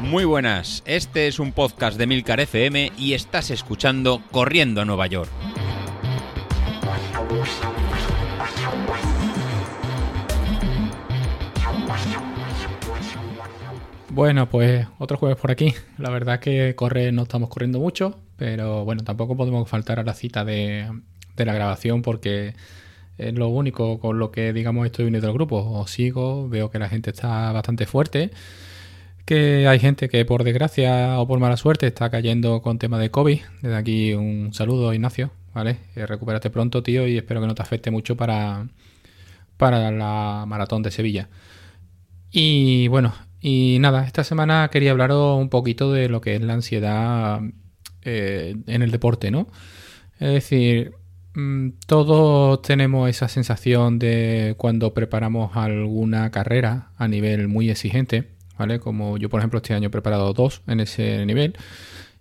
[0.00, 5.06] Muy buenas, este es un podcast de Milcar FM y estás escuchando Corriendo a Nueva
[5.08, 5.30] York.
[14.16, 15.74] Bueno, pues otro jueves por aquí.
[15.98, 20.14] La verdad que correr no estamos corriendo mucho, pero bueno, tampoco podemos faltar a la
[20.14, 20.90] cita de,
[21.36, 22.54] la grabación porque
[23.18, 25.56] es lo único con lo que, digamos, estoy unido al grupo.
[25.56, 28.30] Os sigo, veo que la gente está bastante fuerte,
[29.24, 33.10] que hay gente que por desgracia o por mala suerte está cayendo con tema de
[33.10, 33.40] COVID.
[33.62, 35.78] Desde aquí un saludo, Ignacio, ¿vale?
[35.96, 38.68] Eh, recupérate pronto, tío, y espero que no te afecte mucho para,
[39.56, 41.28] para la maratón de Sevilla.
[42.30, 46.54] Y bueno, y nada, esta semana quería hablaros un poquito de lo que es la
[46.54, 47.40] ansiedad
[48.02, 49.48] eh, en el deporte, ¿no?
[50.18, 50.92] Es decir,
[51.86, 58.80] todos tenemos esa sensación de cuando preparamos alguna carrera a nivel muy exigente, ¿vale?
[58.80, 61.56] Como yo, por ejemplo, este año he preparado dos en ese nivel.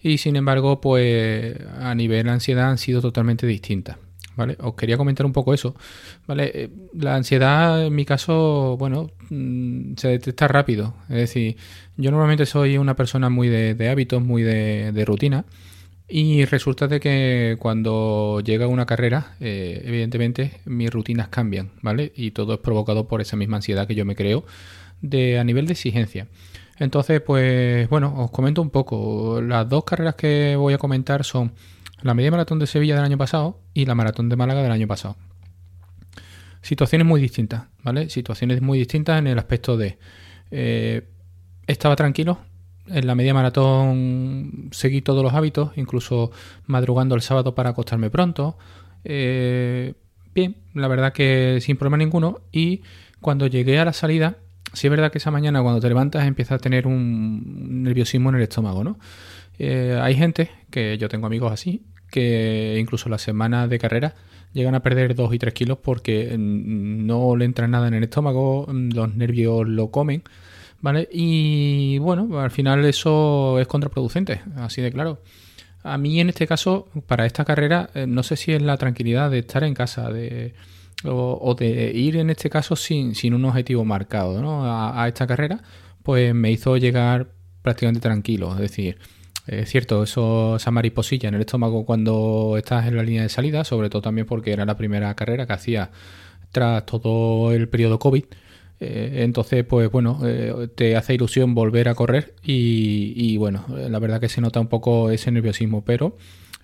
[0.02, 3.98] Y sin embargo, pues a nivel ansiedad han sido totalmente distintas.
[4.36, 4.58] ¿vale?
[4.60, 5.76] Os quería comentar un poco eso,
[6.28, 6.52] ¿vale?
[6.54, 10.96] Eh, la ansiedad, en mi caso, bueno, mm, se detecta rápido.
[11.10, 11.58] Es decir,
[11.98, 15.46] yo normalmente soy una persona muy de, hábitos, muy de, rutina.
[16.08, 22.12] Y resulta de que cuando llega una carrera, eh, evidentemente mis rutinas cambian, ¿vale?
[22.16, 24.46] Y todo es provocado por esa misma ansiedad que yo me creo
[25.02, 26.28] de, a nivel de exigencia.
[26.78, 29.42] Entonces, pues bueno, os comento un poco.
[29.42, 31.54] Las dos carreras que voy a comentar son
[32.02, 34.88] la media maratón de Sevilla del año pasado y la maratón de Málaga del año
[34.88, 35.16] pasado.
[36.62, 38.10] Situaciones muy distintas, ¿vale?
[38.10, 39.98] Situaciones muy distintas en el aspecto de...
[40.52, 41.08] Eh,
[41.68, 42.40] estaba tranquilo,
[42.88, 46.32] en la media maratón seguí todos los hábitos, incluso
[46.66, 48.58] madrugando el sábado para acostarme pronto.
[49.04, 49.94] Eh,
[50.34, 52.42] bien, la verdad que sin problema ninguno.
[52.52, 52.82] Y
[53.22, 54.38] cuando llegué a la salida,
[54.74, 58.36] sí es verdad que esa mañana cuando te levantas empieza a tener un nerviosismo en
[58.36, 59.00] el estómago, ¿no?
[59.58, 64.16] Eh, hay gente, que yo tengo amigos así, que incluso la semana de carrera
[64.54, 68.68] llegan a perder 2 y 3 kilos porque no le entra nada en el estómago,
[68.70, 70.24] los nervios lo comen,
[71.12, 75.22] Y bueno, al final eso es contraproducente, así de claro.
[75.84, 79.30] A mí en este caso, para esta carrera, eh, no sé si es la tranquilidad
[79.30, 80.56] de estar en casa, de,
[81.04, 84.66] o, de ir en este caso sin, sin un objetivo marcado ¿no?
[84.66, 85.62] a, a esta carrera,
[86.02, 87.30] pues me hizo llegar
[87.62, 88.54] prácticamente tranquilo.
[88.54, 88.98] Es decir,
[89.48, 93.64] es cierto, eso, esa mariposilla en el estómago cuando estás en la línea de salida,
[93.64, 95.92] sobre todo también porque era la primera carrera que hacía
[96.52, 98.26] tras todo el periodo COVID.
[98.80, 104.20] Eh, entonces, pues bueno, eh, te hace ilusión volver a correr y, bueno, la verdad
[104.20, 106.18] que se nota un poco ese nerviosismo, pero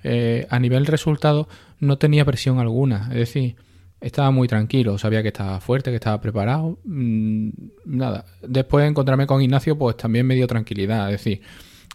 [0.04, 1.48] eh, a nivel resultado
[1.80, 3.56] no tenía presión alguna, es decir,
[4.02, 7.50] estaba muy tranquilo, sabía que estaba fuerte, que estaba preparado, mm,
[7.86, 8.26] nada.
[8.42, 11.42] Después de encontrarme con Ignacio, pues también me dio tranquilidad, es decir,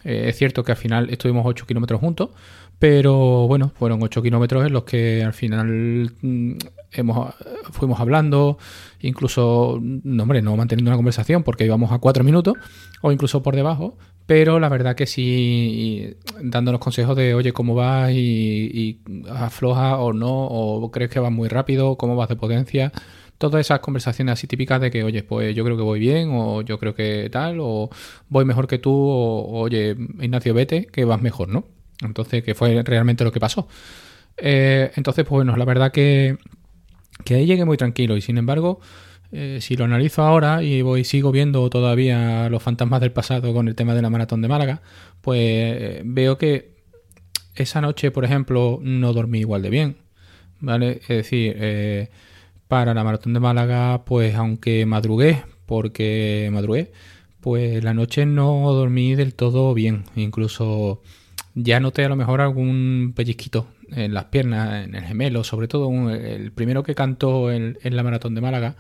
[0.07, 2.31] eh, es cierto que al final estuvimos 8 kilómetros juntos,
[2.79, 6.53] pero bueno, fueron 8 kilómetros en los que al final mm,
[6.93, 7.35] hemos,
[7.73, 8.57] fuimos hablando,
[9.01, 12.55] incluso, no, hombre, no manteniendo una conversación porque íbamos a 4 minutos
[13.03, 18.13] o incluso por debajo, pero la verdad que sí, dándonos consejos de, oye, ¿cómo vas?
[18.13, 22.93] Y, y afloja o no, o crees que vas muy rápido, ¿cómo vas de potencia?
[23.39, 26.63] Todas esas conversaciones así típicas de que, oye, pues yo creo que voy bien, o
[26.63, 27.91] yo creo que tal, o
[28.29, 31.65] voy mejor que tú, o oye, Ignacio, vete, que vas mejor, ¿no?
[32.03, 33.69] Entonces, que fue realmente lo que pasó.
[34.37, 36.37] Eh, entonces, pues bueno, la verdad que,
[37.25, 38.81] que ahí llegué muy tranquilo y sin embargo,
[39.33, 43.69] eh, si lo analizo ahora y voy sigo viendo todavía los fantasmas del pasado con
[43.69, 44.83] el tema de la maratón de Málaga,
[45.21, 46.77] pues eh, veo que
[47.55, 49.97] esa noche, por ejemplo, no dormí igual de bien,
[50.61, 51.01] ¿vale?
[51.03, 51.57] Es decir,
[52.69, 56.93] para la maratón de Málaga, pues aunque madrugué, porque madrugué,
[57.41, 60.05] pues la noche no dormí del todo bien.
[60.17, 61.03] Incluso
[61.55, 66.11] ya noté a lo mejor algún pellizquito en las piernas, en el gemelo, sobre todo
[66.11, 68.77] el primero que cantó en, la maratón de Málaga,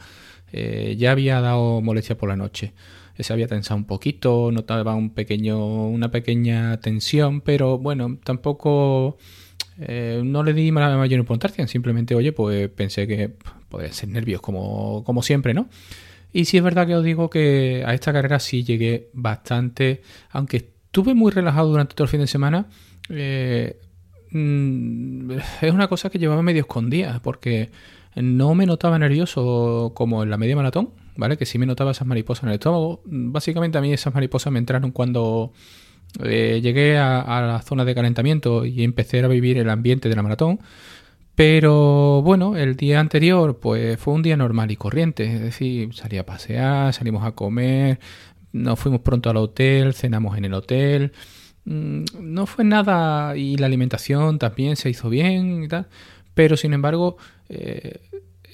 [0.52, 2.74] eh, ya había dado molestia por la noche.
[3.18, 9.16] Se había tensado un poquito, notaba un pequeño, una pequeña tensión, pero bueno, tampoco
[9.78, 13.30] eh, no le di mayor importancia, simplemente, oye, pues pensé que
[13.68, 15.68] podría ser nervios como, como siempre, ¿no?
[16.32, 20.56] Y sí es verdad que os digo que a esta carrera sí llegué bastante, aunque
[20.58, 22.66] estuve muy relajado durante todo el fin de semana,
[23.08, 23.78] eh,
[24.30, 25.30] mm,
[25.62, 27.70] es una cosa que llevaba medio escondida, porque
[28.14, 31.36] no me notaba nervioso como en la media maratón, ¿vale?
[31.36, 33.02] Que sí me notaba esas mariposas en el estómago.
[33.04, 35.52] Básicamente a mí esas mariposas me entraron cuando
[36.24, 40.22] eh, llegué a, la zona de calentamiento y empecé a vivir el ambiente de la
[40.22, 40.60] maratón.
[41.34, 46.16] Pero bueno, el día anterior pues fue un día normal y corriente, es decir, salí
[46.16, 48.00] a pasear, salimos a comer,
[48.52, 51.12] nos fuimos pronto al hotel, cenamos en el hotel,
[51.66, 55.88] mm, no fue nada y la alimentación también se hizo bien y tal,
[56.34, 57.18] pero sin embargo,
[57.48, 58.00] eh,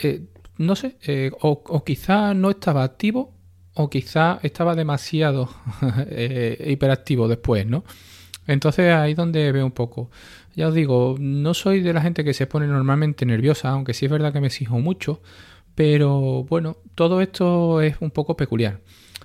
[0.02, 0.22] eh,
[0.58, 3.31] no sé, eh, o, quizá no estaba activo
[3.74, 5.48] o quizá estaba demasiado
[6.66, 7.84] hiperactivo después, ¿no?
[8.46, 10.10] Entonces ahí donde veo un poco.
[10.54, 14.06] Ya os digo, no soy de la gente que se pone normalmente nerviosa, aunque sí
[14.06, 15.22] es verdad que me exijo mucho,
[15.74, 18.80] pero bueno, todo esto es un poco peculiar.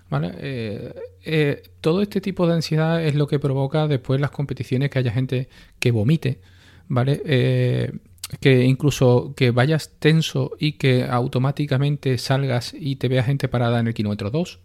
[0.10, 0.34] ¿vale?
[0.40, 0.94] Eh,
[1.24, 5.12] eh, todo este tipo de ansiedad es lo que provoca después las competiciones que haya
[5.12, 6.40] gente que vomite,
[6.88, 7.22] ¿vale?
[7.26, 7.92] Eh,
[8.40, 13.88] que incluso que vayas tenso y que automáticamente salgas y te vea gente parada en
[13.88, 14.60] el kilómetro 2,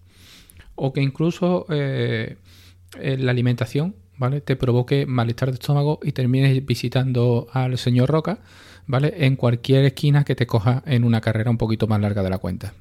[0.75, 4.41] o que incluso la alimentación ¿vale?
[4.41, 8.39] Te provoque malestar de estómago y termines visitando al señor Roca,
[8.87, 9.15] ¿vale?
[9.27, 12.39] En cualquier esquina que te coja en una carrera un poquito más larga de la
[12.39, 12.73] cuenta,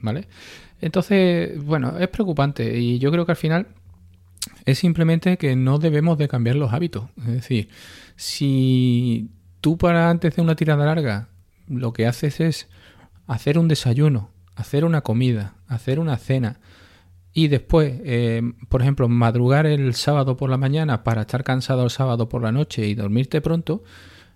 [0.00, 0.28] ¿vale?
[0.80, 3.66] Entonces, bueno, es preocupante y yo creo que al final
[4.66, 7.08] es simplemente que no debemos de cambiar los hábitos.
[7.18, 7.68] Es decir,
[8.14, 9.30] si
[9.64, 11.28] tú para antes de una tirada larga
[11.68, 12.68] lo que haces es
[13.26, 16.60] hacer un desayuno, hacer una comida, hacer una cena,
[17.32, 21.88] y después, eh, por ejemplo, madrugar el sábado por la mañana para estar cansado el
[21.88, 23.82] sábado por la noche y dormirte pronto,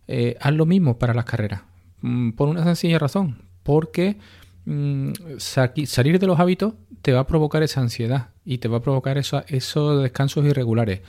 [0.07, 1.61] eh, haz lo mismo para las carreras.
[2.01, 4.17] Mm, por una sencilla razón, porque
[4.65, 6.73] mm, salir de los hábitos
[7.03, 11.03] te va a provocar esa ansiedad y te va a provocar esos descansos irregulares.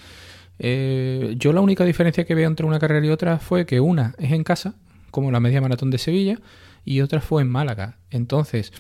[0.59, 4.13] Eh, yo la única diferencia que veo entre una carrera y otra fue que una
[4.17, 4.75] es en casa,
[5.11, 6.39] como la media maratón de Sevilla,
[6.85, 7.97] y otra fue en Málaga.
[8.09, 8.71] Entonces,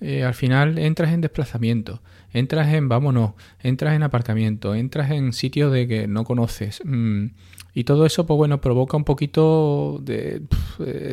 [0.00, 2.02] al final entras en desplazamiento
[2.38, 6.82] entras en vámonos, entras en aparcamiento, entras en sitios de que no conoces.
[6.84, 7.28] Mm,
[7.72, 10.42] y todo eso, pues bueno, provoca un poquito de,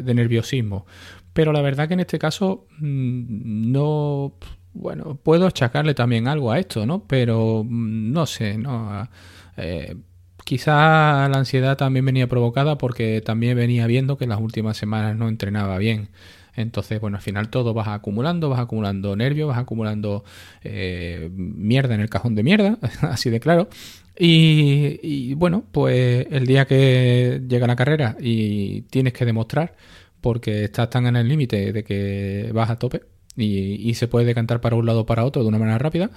[0.03, 0.85] nerviosismo.
[1.33, 4.33] Pero la verdad que en este caso mm, no...
[4.75, 7.05] Bueno, puedo achacarle también algo a esto, ¿no?
[7.07, 9.07] Pero mm, no sé, ¿no?
[9.55, 9.95] Eh,
[10.43, 15.15] quizá la ansiedad también venía provocada porque también venía viendo que en las últimas semanas
[15.15, 16.09] no entrenaba bien.
[16.55, 20.23] Entonces, bueno, al final todo vas acumulando, vas acumulando nervios, vas acumulando
[20.63, 23.69] eh, mierda en el cajón de mierda, así de claro.
[24.17, 29.75] Y, bueno, pues el día que llega la carrera y tienes que demostrar,
[30.21, 33.01] porque estás tan en el límite de que vas a tope
[33.35, 36.11] y, se puede decantar para un lado o para otro de una manera rápida,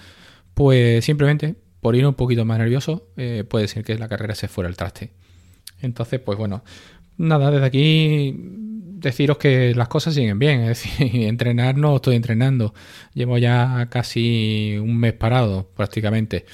[0.55, 4.49] pues simplemente por ir un poquito más nervioso eh, puede ser que la carrera se
[4.49, 5.13] fuera al traste.
[5.81, 6.65] Entonces, pues bueno,
[7.17, 8.35] nada, desde aquí
[8.97, 12.75] deciros que las cosas siguen bien, es decir, entrenar no estoy entrenando,
[13.15, 16.47] llevo ya casi un mes parado prácticamente,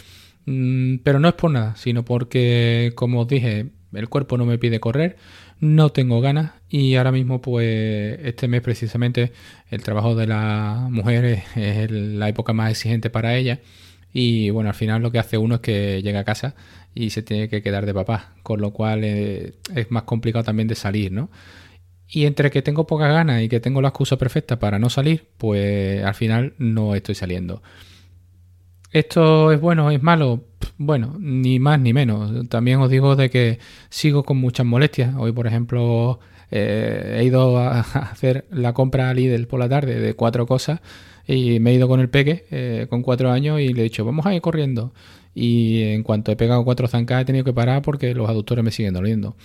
[0.46, 4.58] mm, pero no es por nada, sino porque, como os dije, el cuerpo no me
[4.58, 5.16] pide correr,
[5.60, 9.32] no tengo ganas y ahora mismo pues este mes precisamente
[9.70, 13.60] el trabajo de la mujer es, la época más exigente para ella
[14.12, 16.54] y bueno, al final lo que hace uno es que llega a casa
[16.94, 20.68] y se tiene que quedar de papá, con lo cual eh, es más complicado también
[20.68, 21.30] de salir, ¿no?
[22.08, 25.28] Y entre que tengo poca ganas y que tengo la excusa perfecta para no salir,
[25.38, 27.62] pues al final no estoy saliendo.
[28.90, 30.44] ¿Esto es bueno es malo?
[30.78, 32.48] Bueno, ni más ni menos.
[32.48, 35.14] También os digo de que sigo con muchas molestias.
[35.16, 36.20] Hoy, por ejemplo,
[36.50, 40.80] eh, he ido a hacer la compra a Lidl por la tarde de cuatro cosas
[41.26, 44.04] y me he ido con el peque eh, con cuatro años y le he dicho,
[44.04, 44.92] vamos a ir corriendo.
[45.34, 48.70] Y en cuanto he pegado cuatro zancas he tenido que parar porque los aductores me
[48.70, 49.36] siguen doliendo.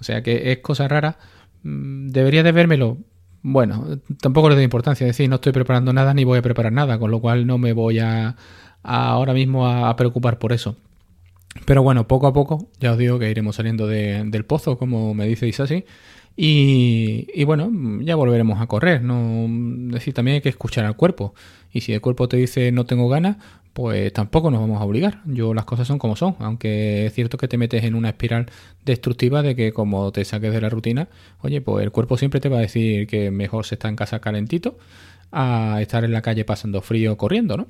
[0.00, 1.18] O sea que es cosa rara
[1.64, 2.98] Mm, ¿Debería de vérmelo?
[3.42, 6.72] Bueno, tampoco le doy importancia, es decir, no estoy preparando nada ni voy a preparar
[6.72, 8.36] nada, con lo cual no me voy a,
[8.84, 10.76] ahora mismo a, preocupar por eso.
[11.66, 15.26] Pero bueno, poco a poco, ya os digo que iremos saliendo del pozo, como me
[15.26, 15.84] dice Isasi,
[16.36, 17.70] y, y, bueno,
[18.02, 19.02] ya volveremos a correr.
[19.02, 19.46] ¿no?
[19.88, 21.34] Es decir, también hay que escuchar al cuerpo.
[21.72, 23.36] Y si el cuerpo te dice no tengo ganas,
[23.74, 25.20] pues tampoco nos vamos a obligar.
[25.26, 28.46] Yo las cosas son como son, aunque es cierto que te metes en una espiral
[28.84, 31.08] destructiva de que como te saques de la rutina,
[31.40, 34.20] oye, pues el cuerpo siempre te va a decir que mejor se está en casa
[34.20, 34.78] calentito
[35.32, 37.66] a estar en la calle pasando frío corriendo, ¿no?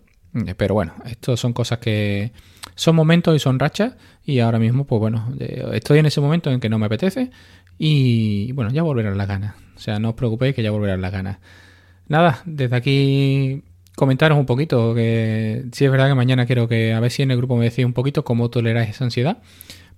[0.57, 2.33] Pero bueno, esto son cosas que
[2.75, 6.51] son momentos y son rachas y ahora mismo, pues bueno, eh, estoy en ese momento
[6.51, 7.31] en que no me apetece
[7.79, 9.55] y bueno, ya volverán las ganas.
[9.77, 11.39] O sea, no os preocupéis que ya volverán las ganas.
[12.09, 13.63] Nada, desde aquí
[13.95, 17.31] comentaros un poquito, que si es verdad que mañana quiero que a ver si en
[17.31, 19.39] el grupo me decís un poquito cómo toleráis esa ansiedad.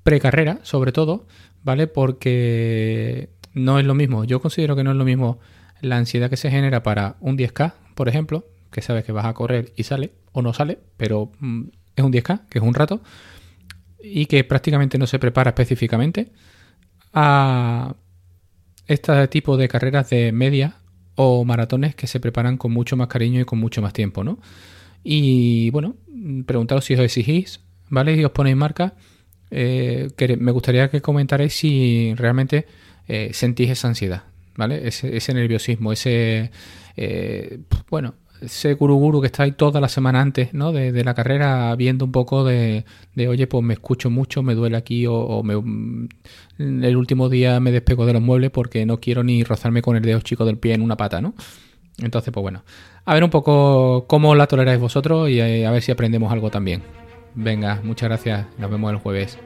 [0.03, 1.27] Precarrera, sobre todo,
[1.65, 1.87] ¿vale?
[1.87, 4.25] Porque no es lo mismo.
[4.25, 5.39] Yo considero que no es lo mismo
[5.81, 8.45] la ansiedad que se genera para un 10K, por ejemplo,
[8.77, 11.63] que sabes que vas a correr y sale o no sale, pero mm,
[11.97, 13.01] es un 10K, que es un rato,
[14.03, 16.31] y que prácticamente no se prepara específicamente
[17.15, 17.97] a,
[18.87, 20.77] este tipo de carreras de media
[21.15, 24.41] o maratones que se preparan con mucho más cariño y con mucho más tiempo, ¿no?
[25.03, 25.97] Y bueno,
[26.45, 28.15] preguntaros si os exigís, ¿vale?
[28.15, 28.93] Y os ponéis marca.
[29.51, 32.67] Eh, que me gustaría que comentarais si realmente
[33.09, 34.87] eh, sentís esa ansiedad, ¿vale?
[34.87, 36.51] Ese, nerviosismo, ese,
[36.97, 40.73] eh, bueno, ese guruguru que está ahí toda la semana antes, ¿no?
[40.73, 44.77] De, la carrera, viendo un poco de, de, oye, pues me escucho mucho, me duele
[44.77, 46.09] aquí, o, me, mm,
[46.59, 50.03] el último día me despego de los muebles porque no quiero ni rozarme con el
[50.03, 51.35] dedo chico del pie en una pata, ¿no?
[51.99, 52.63] Entonces, pues bueno,
[53.05, 56.83] a ver un poco cómo la toleráis vosotros y a ver si aprendemos algo también.
[57.35, 59.39] Venga, muchas gracias, nos vemos el jueves.